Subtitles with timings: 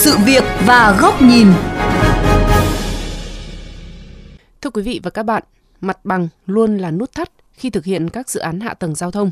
[0.00, 1.46] sự việc và góc nhìn.
[4.60, 5.42] Thưa quý vị và các bạn,
[5.80, 9.10] mặt bằng luôn là nút thắt khi thực hiện các dự án hạ tầng giao
[9.10, 9.30] thông.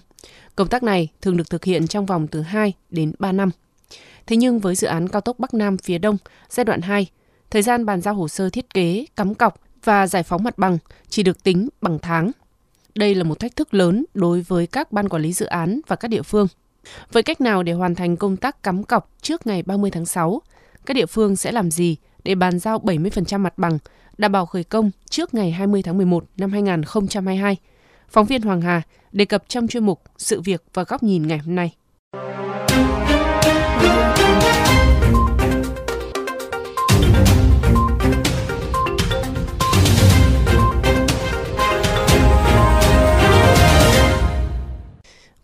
[0.56, 3.50] Công tác này thường được thực hiện trong vòng từ 2 đến 3 năm.
[4.26, 6.16] Thế nhưng với dự án cao tốc Bắc Nam phía Đông
[6.48, 7.06] giai đoạn 2,
[7.50, 10.78] thời gian bàn giao hồ sơ thiết kế, cắm cọc và giải phóng mặt bằng
[11.08, 12.30] chỉ được tính bằng tháng.
[12.94, 15.96] Đây là một thách thức lớn đối với các ban quản lý dự án và
[15.96, 16.46] các địa phương.
[17.12, 20.42] Với cách nào để hoàn thành công tác cắm cọc trước ngày 30 tháng 6?
[20.88, 23.78] Các địa phương sẽ làm gì để bàn giao 70% mặt bằng,
[24.18, 27.56] đảm bảo khởi công trước ngày 20 tháng 11 năm 2022?
[28.08, 31.38] Phóng viên Hoàng Hà đề cập trong chuyên mục Sự việc và góc nhìn ngày
[31.38, 31.74] hôm nay.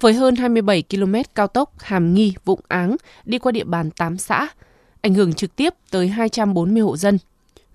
[0.01, 4.19] Với hơn 27 km cao tốc Hàm Nghi, Vụng Áng đi qua địa bàn 8
[4.19, 4.49] xã,
[5.05, 7.19] ảnh hưởng trực tiếp tới 240 hộ dân.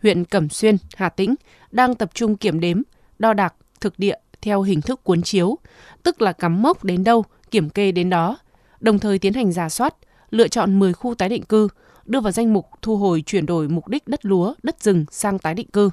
[0.02, 1.36] Huyện Cẩm Xuyên, Hà Tĩnh
[1.72, 2.82] đang tập trung kiểm đếm,
[3.20, 5.58] đo đạc thực địa theo hình thức cuốn chiếu,
[6.04, 8.38] tức là cắm mốc đến đâu, kiểm kê đến đó,
[8.80, 9.96] đồng thời tiến hành giả soát,
[10.30, 11.68] lựa chọn 10 khu tái định cư,
[12.06, 15.40] đưa vào danh mục thu hồi chuyển đổi mục đích đất lúa, đất rừng sang
[15.40, 15.90] tái định cư.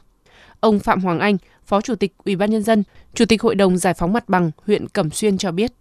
[0.60, 2.82] Ông Phạm Hoàng Anh, Phó Chủ tịch Ủy ban nhân dân,
[3.14, 5.72] Chủ tịch Hội đồng Giải phóng mặt bằng huyện Cẩm Xuyên cho biết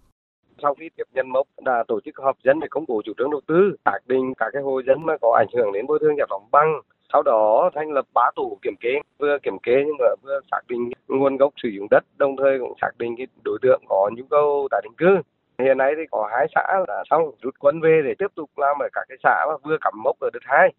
[0.62, 3.32] sau khi tiếp nhận mốc, đã tổ chức họp dân để công bố chủ trương
[3.32, 6.18] đầu tư, xác định các cái hộ dân mà có ảnh hưởng đến bồi thường
[6.18, 6.82] giải phóng bằng.
[7.14, 8.90] Sau đó thành lập ba tổ kiểm kê,
[9.20, 12.60] vừa kiểm kê nhưng mà vừa xác định nguồn gốc sử dụng đất, đồng thời
[12.60, 15.22] cũng xác định cái đối tượng có nhu cầu tái định cư.
[15.60, 18.80] Hiện nay thì có hai xã là xong, rút quân về để tiếp tục làm
[18.80, 20.74] ở các cái xã mà vừa cắm mốc ở đợt hai.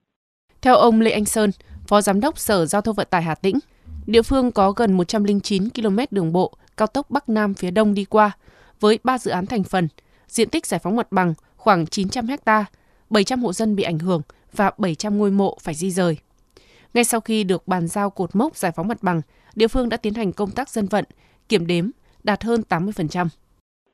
[0.63, 1.51] Theo ông Lê Anh Sơn,
[1.89, 3.57] phó giám đốc sở giao thông vận tải Hà Tĩnh,
[4.07, 8.05] địa phương có gần 109 km đường bộ, cao tốc Bắc Nam phía đông đi
[8.05, 8.33] qua
[8.81, 9.89] với 3 dự án thành phần,
[10.27, 12.65] diện tích giải phóng mặt bằng khoảng 900 ha,
[13.11, 16.19] 700 hộ dân bị ảnh hưởng và 700 ngôi mộ phải di rời.
[16.95, 19.21] Ngay sau khi được bàn giao cột mốc giải phóng mặt bằng,
[19.55, 21.05] địa phương đã tiến hành công tác dân vận,
[21.49, 21.91] kiểm đếm,
[22.25, 23.27] đạt hơn 80%.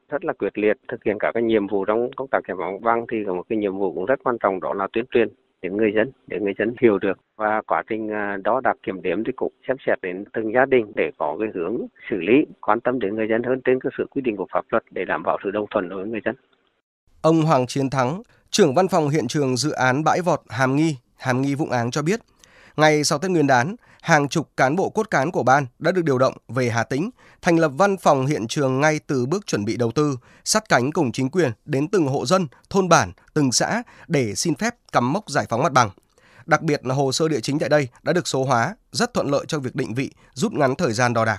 [0.08, 2.72] Rất là quyết liệt thực hiện các cái nhiệm vụ trong công tác giải phóng
[2.72, 5.04] mặt bằng thì có một cái nhiệm vụ cũng rất quan trọng đó là tuyên
[5.10, 5.28] truyền
[5.62, 9.02] đến người dân để người dân hiểu được và quá trình à, đó đạt kiểm
[9.02, 12.46] điểm thì cũng xem xét đến từng gia đình để có cái hướng xử lý
[12.60, 15.04] quan tâm đến người dân hơn trên cơ sở quy định của pháp luật để
[15.04, 16.34] đảm bảo sự đồng thuận đối với người dân.
[17.22, 20.96] Ông Hoàng Chiến Thắng, trưởng văn phòng hiện trường dự án bãi vọt Hàm Nghi,
[21.18, 22.20] Hàm Nghi Vũng Áng cho biết,
[22.76, 26.04] ngày sau Tết Nguyên đán, hàng chục cán bộ cốt cán của ban đã được
[26.04, 27.10] điều động về Hà Tĩnh,
[27.42, 30.92] thành lập văn phòng hiện trường ngay từ bước chuẩn bị đầu tư, sát cánh
[30.92, 35.12] cùng chính quyền đến từng hộ dân, thôn bản, từng xã để xin phép cắm
[35.12, 35.90] mốc giải phóng mặt bằng.
[36.46, 39.30] Đặc biệt là hồ sơ địa chính tại đây đã được số hóa, rất thuận
[39.30, 41.38] lợi cho việc định vị, rút ngắn thời gian đo đạc.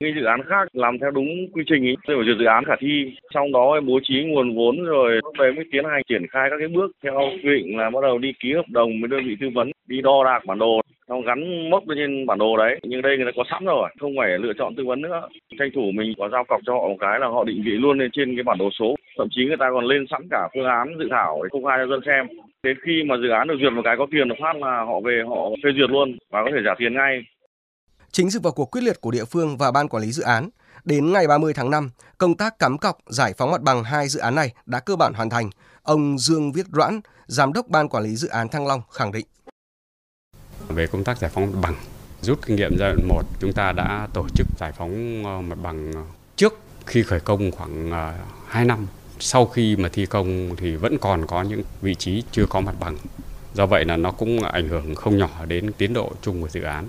[0.00, 1.94] Cái dự án khác làm theo đúng quy trình ý.
[2.08, 2.92] Rồi dự án khả thi
[3.34, 6.56] trong đó bố trí nguồn vốn rồi lúc đấy mới tiến hành triển khai các
[6.58, 9.34] cái bước theo quy định là bắt đầu đi ký hợp đồng với đơn vị
[9.40, 12.80] tư vấn đi đo đạc bản đồ nó gắn mốc lên trên bản đồ đấy
[12.82, 15.28] nhưng đây người ta có sẵn rồi không phải lựa chọn tư vấn nữa
[15.58, 17.98] tranh thủ mình có giao cọc cho họ một cái là họ định vị luôn
[17.98, 20.66] lên trên cái bản đồ số thậm chí người ta còn lên sẵn cả phương
[20.80, 22.22] án dự thảo để công khai cho dân xem
[22.62, 25.00] đến khi mà dự án được duyệt một cái có tiền được phát là họ
[25.00, 27.14] về họ phê duyệt luôn và có thể trả tiền ngay
[28.14, 30.48] Chính sự vào cuộc quyết liệt của địa phương và ban quản lý dự án,
[30.84, 34.20] đến ngày 30 tháng 5, công tác cắm cọc giải phóng mặt bằng hai dự
[34.20, 35.50] án này đã cơ bản hoàn thành.
[35.82, 39.26] Ông Dương Viết Doãn, giám đốc ban quản lý dự án Thăng Long khẳng định.
[40.68, 41.74] Về công tác giải phóng mặt bằng,
[42.22, 45.58] rút kinh nghiệm giai đoạn 1, chúng ta đã tổ chức giải phóng ờ, mặt
[45.62, 46.02] bằng ờ,
[46.36, 48.14] trước khi khởi công khoảng ờ,
[48.46, 48.86] 2 năm.
[49.18, 52.74] Sau khi mà thi công thì vẫn còn có những vị trí chưa có mặt
[52.80, 52.96] bằng.
[53.54, 56.62] Do vậy là nó cũng ảnh hưởng không nhỏ đến tiến độ chung của dự
[56.62, 56.88] án.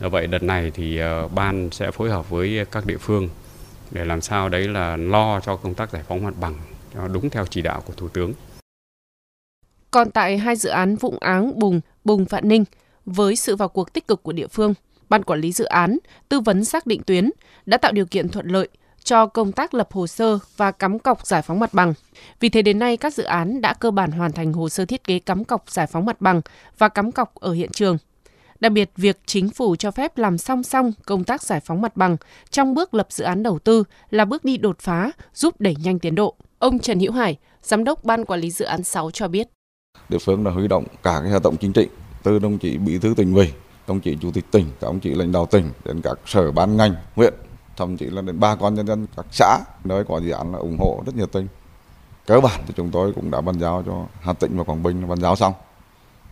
[0.00, 1.00] Do vậy đợt này thì
[1.34, 3.28] ban sẽ phối hợp với các địa phương
[3.90, 6.54] để làm sao đấy là lo cho công tác giải phóng mặt bằng
[6.94, 8.32] cho đúng theo chỉ đạo của Thủ tướng.
[9.90, 12.64] Còn tại hai dự án Vụng Áng, Bùng, Bùng Vạn Ninh,
[13.06, 14.74] với sự vào cuộc tích cực của địa phương,
[15.12, 15.98] Ban quản lý dự án,
[16.28, 17.30] tư vấn xác định tuyến
[17.66, 18.68] đã tạo điều kiện thuận lợi
[19.04, 21.94] cho công tác lập hồ sơ và cắm cọc giải phóng mặt bằng.
[22.40, 25.04] Vì thế đến nay các dự án đã cơ bản hoàn thành hồ sơ thiết
[25.04, 26.40] kế cắm cọc giải phóng mặt bằng
[26.78, 27.98] và cắm cọc ở hiện trường.
[28.60, 31.96] Đặc biệt, việc chính phủ cho phép làm song song công tác giải phóng mặt
[31.96, 32.16] bằng
[32.50, 35.98] trong bước lập dự án đầu tư là bước đi đột phá giúp đẩy nhanh
[35.98, 36.34] tiến độ.
[36.58, 39.48] Ông Trần Hữu Hải, Giám đốc Ban Quản lý Dự án 6 cho biết.
[40.08, 41.88] Địa phương đã huy động cả cái hệ thống chính trị,
[42.22, 43.52] từ đồng chí bí thư tỉnh ủy,
[43.86, 46.76] đồng chí chủ tịch tỉnh, các đồng chí lãnh đạo tỉnh đến các sở ban
[46.76, 47.34] ngành, huyện,
[47.76, 50.58] thậm chí là đến ba con nhân dân các xã nơi có dự án là
[50.58, 51.48] ủng hộ rất nhiệt tình.
[52.26, 55.08] Cơ bản thì chúng tôi cũng đã bàn giao cho Hà Tĩnh và Quảng Bình
[55.08, 55.52] bàn giao xong.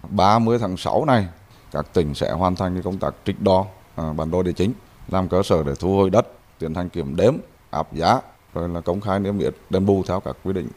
[0.08, 1.28] 30 tháng 6 này
[1.72, 3.66] các tỉnh sẽ hoàn thành công tác trích đo
[3.96, 4.72] à, bản đồ địa chính
[5.08, 6.26] làm cơ sở để thu hồi đất
[6.58, 7.34] tiến hành kiểm đếm
[7.70, 8.20] áp giá
[8.54, 10.68] rồi là công khai niêm yết đền bù theo các quy định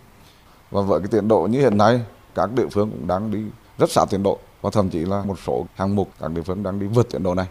[0.71, 2.01] và với cái tiến độ như hiện nay
[2.35, 3.39] các địa phương cũng đang đi
[3.77, 6.63] rất sát tiến độ và thậm chí là một số hạng mục các địa phương
[6.63, 7.45] đang đi vượt tiến độ này.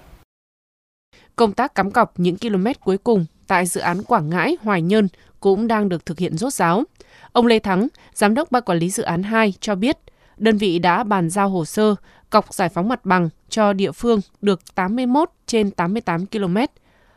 [1.37, 5.09] Công tác cắm cọc những km cuối cùng tại dự án Quảng Ngãi Hoài Nhơn
[5.41, 6.85] cũng đang được thực hiện rốt ráo.
[7.33, 9.99] Ông Lê Thắng, giám đốc ban quản lý dự án 2 cho biết,
[10.37, 11.95] đơn vị đã bàn giao hồ sơ
[12.31, 16.57] cọc giải phóng mặt bằng cho địa phương được 81 trên 88 km.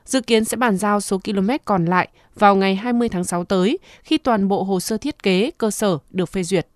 [0.06, 3.80] Dự kiến sẽ bàn giao số km còn lại vào ngày 20 tháng 6 tới
[4.04, 6.68] khi toàn bộ hồ sơ thiết kế cơ sở được phê duyệt.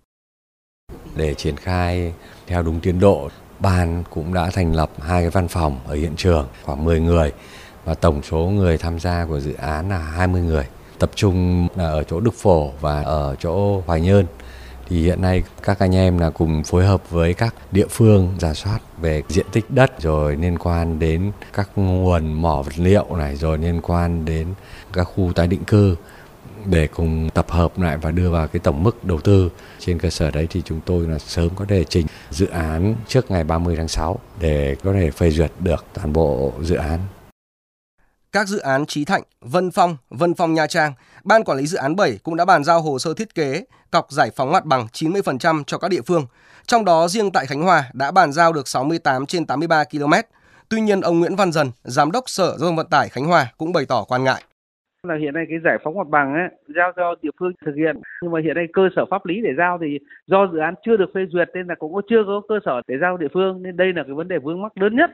[1.20, 2.12] Để triển khai
[2.46, 3.28] theo đúng tiến độ,
[3.58, 7.32] ban cũng đã thành lập hai cái văn phòng ở hiện trường khoảng 10 người
[7.84, 10.64] và tổng số người tham gia của dự án là 20 người.
[10.98, 14.26] Tập trung là ở chỗ Đức Phổ và ở chỗ Hoài Nhơn.
[14.88, 18.54] Thì hiện nay các anh em là cùng phối hợp với các địa phương giả
[18.54, 23.36] soát về diện tích đất rồi liên quan đến các nguồn mỏ vật liệu này
[23.36, 24.46] rồi liên quan đến
[24.92, 25.96] các khu tái định cư
[26.66, 29.50] để cùng tập hợp lại và đưa vào cái tổng mức đầu tư.
[29.78, 33.30] Trên cơ sở đấy thì chúng tôi là sớm có thể trình dự án trước
[33.30, 37.00] ngày 30 tháng 6 để có thể phê duyệt được toàn bộ dự án.
[38.32, 40.92] Các dự án Trí Thạnh, Vân Phong, Vân Phong Nha Trang,
[41.24, 44.12] Ban Quản lý Dự án 7 cũng đã bàn giao hồ sơ thiết kế, cọc
[44.12, 46.26] giải phóng mặt bằng 90% cho các địa phương.
[46.66, 50.12] Trong đó riêng tại Khánh Hòa đã bàn giao được 68 trên 83 km.
[50.68, 53.52] Tuy nhiên, ông Nguyễn Văn Dần, Giám đốc Sở Giao thông Vận tải Khánh Hòa
[53.58, 54.42] cũng bày tỏ quan ngại
[55.02, 57.96] là hiện nay cái giải phóng mặt bằng ấy, giao cho địa phương thực hiện.
[58.22, 60.96] Nhưng mà hiện nay cơ sở pháp lý để giao thì do dự án chưa
[60.96, 63.62] được phê duyệt nên là cũng chưa có cơ sở để giao địa phương.
[63.62, 65.10] Nên đây là cái vấn đề vướng mắc lớn nhất.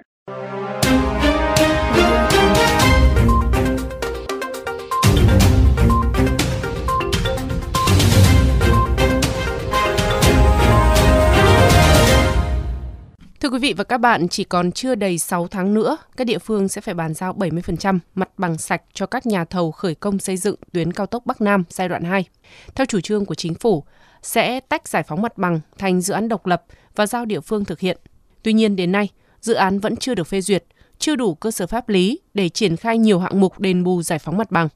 [13.47, 16.39] Thưa quý vị và các bạn, chỉ còn chưa đầy 6 tháng nữa, các địa
[16.39, 20.19] phương sẽ phải bàn giao 70% mặt bằng sạch cho các nhà thầu khởi công
[20.19, 22.25] xây dựng tuyến cao tốc Bắc Nam giai đoạn 2.
[22.75, 23.85] Theo chủ trương của chính phủ,
[24.23, 26.65] sẽ tách giải phóng mặt bằng thành dự án độc lập
[26.95, 27.99] và giao địa phương thực hiện.
[28.43, 29.09] Tuy nhiên đến nay,
[29.41, 30.65] dự án vẫn chưa được phê duyệt,
[30.99, 34.19] chưa đủ cơ sở pháp lý để triển khai nhiều hạng mục đền bù giải
[34.19, 34.69] phóng mặt bằng.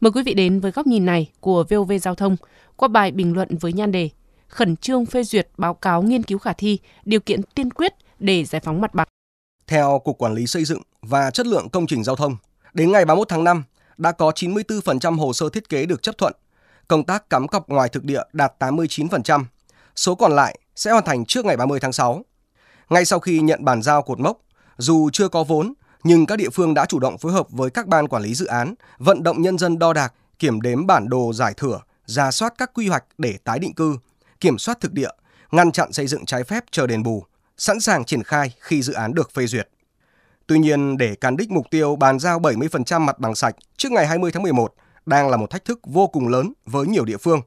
[0.00, 2.36] Mời quý vị đến với góc nhìn này của VOV Giao thông
[2.76, 4.10] qua bài bình luận với nhan đề
[4.48, 8.44] Khẩn trương phê duyệt báo cáo nghiên cứu khả thi, điều kiện tiên quyết– để
[8.44, 9.06] giải phóng mặt bằng.
[9.66, 12.36] Theo Cục Quản lý Xây dựng và Chất lượng Công trình Giao thông,
[12.74, 13.64] đến ngày 31 tháng 5
[13.96, 16.32] đã có 94% hồ sơ thiết kế được chấp thuận.
[16.88, 19.44] Công tác cắm cọc ngoài thực địa đạt 89%.
[19.96, 22.24] Số còn lại sẽ hoàn thành trước ngày 30 tháng 6.
[22.90, 24.38] Ngay sau khi nhận bàn giao cột mốc,
[24.76, 25.74] dù chưa có vốn,
[26.04, 28.46] nhưng các địa phương đã chủ động phối hợp với các ban quản lý dự
[28.46, 32.54] án, vận động nhân dân đo đạc, kiểm đếm bản đồ giải thửa, ra soát
[32.58, 33.96] các quy hoạch để tái định cư,
[34.40, 35.10] kiểm soát thực địa,
[35.50, 37.24] ngăn chặn xây dựng trái phép chờ đền bù,
[37.58, 39.68] sẵn sàng triển khai khi dự án được phê duyệt.
[40.46, 44.06] Tuy nhiên, để cán đích mục tiêu bàn giao 70% mặt bằng sạch trước ngày
[44.06, 44.74] 20 tháng 11
[45.06, 47.40] đang là một thách thức vô cùng lớn với nhiều địa phương.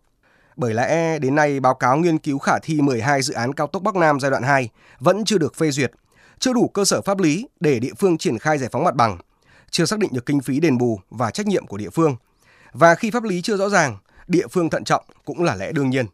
[0.56, 3.84] Bởi lẽ đến nay báo cáo nghiên cứu khả thi 12 dự án cao tốc
[3.84, 4.70] Bắc Nam giai đoạn 2
[5.00, 5.92] vẫn chưa được phê duyệt,
[6.40, 9.18] chưa đủ cơ sở pháp lý để địa phương triển khai giải phóng mặt bằng,
[9.70, 12.16] chưa xác định được kinh phí đền bù và trách nhiệm của địa phương.
[12.74, 13.98] Và khi pháp lý chưa rõ ràng,
[14.28, 16.06] địa phương thận trọng cũng là lẽ đương nhiên.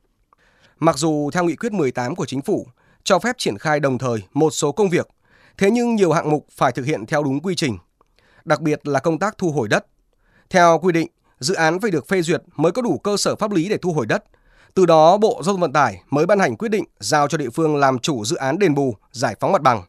[0.80, 2.68] Mặc dù theo nghị quyết 18 của chính phủ,
[3.08, 5.08] cho phép triển khai đồng thời một số công việc,
[5.58, 7.78] thế nhưng nhiều hạng mục phải thực hiện theo đúng quy trình,
[8.46, 9.86] đặc biệt là công tác thu hồi đất.
[10.50, 11.08] Theo quy định,
[11.40, 13.94] dự án phải được phê duyệt mới có đủ cơ sở pháp lý để thu
[13.94, 14.24] hồi đất.
[14.74, 17.50] Từ đó, Bộ Giao thông Vận tải mới ban hành quyết định giao cho địa
[17.50, 19.84] phương làm chủ dự án đền bù, giải phóng mặt bằng.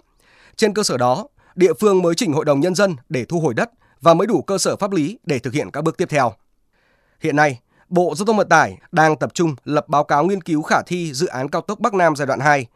[0.57, 3.55] Trên cơ sở đó, địa phương mới chỉnh Hội đồng Nhân dân để thu hồi
[3.55, 3.71] đất
[4.01, 6.33] và mới đủ cơ sở pháp lý để thực hiện các bước tiếp theo.
[7.21, 10.63] Hiện nay, Bộ Giao thông Vận tải đang tập trung lập báo cáo nghiên cứu
[10.63, 12.67] khả thi dự án cao tốc Bắc Nam giai đoạn 2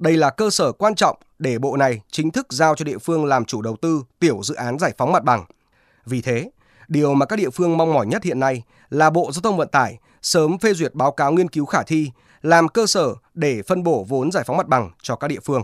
[0.00, 3.24] đây là cơ sở quan trọng để bộ này chính thức giao cho địa phương
[3.24, 5.44] làm chủ đầu tư tiểu dự án giải phóng mặt bằng.
[6.06, 6.50] Vì thế,
[6.88, 9.68] điều mà các địa phương mong mỏi nhất hiện nay là Bộ Giao thông Vận
[9.68, 12.10] tải sớm phê duyệt báo cáo nghiên cứu khả thi,
[12.42, 15.62] làm cơ sở để phân bổ vốn giải phóng mặt bằng cho các địa phương.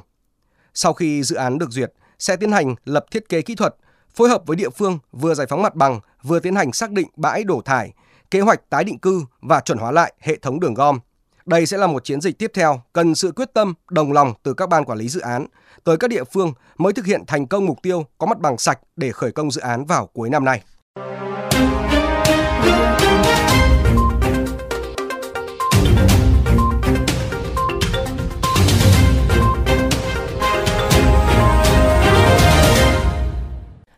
[0.75, 3.77] Sau khi dự án được duyệt, sẽ tiến hành lập thiết kế kỹ thuật,
[4.15, 7.09] phối hợp với địa phương vừa giải phóng mặt bằng, vừa tiến hành xác định
[7.17, 7.93] bãi đổ thải,
[8.31, 10.99] kế hoạch tái định cư và chuẩn hóa lại hệ thống đường gom,
[11.47, 14.55] đây sẽ là một chiến dịch tiếp theo cần sự quyết tâm, đồng lòng từ
[14.55, 15.47] các ban quản lý dự án
[15.85, 18.79] tới các địa phương mới thực hiện thành công mục tiêu có mặt bằng sạch
[18.97, 20.63] để khởi công dự án vào cuối năm nay.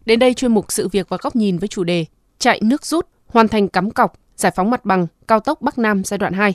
[0.07, 2.05] Đến đây chuyên mục sự việc và góc nhìn với chủ đề
[2.39, 6.05] Chạy nước rút, hoàn thành cắm cọc, giải phóng mặt bằng, cao tốc Bắc Nam
[6.05, 6.55] giai đoạn 2